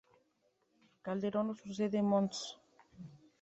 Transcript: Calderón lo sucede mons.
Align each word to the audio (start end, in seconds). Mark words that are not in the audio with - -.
Calderón 1.05 1.45
lo 1.49 1.53
sucede 1.55 1.99
mons. 2.09 2.39